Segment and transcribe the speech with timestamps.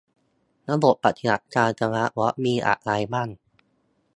[0.69, 3.29] ระบบปฏิบัติการสมาร์ทวอชมีอะไรบ้าง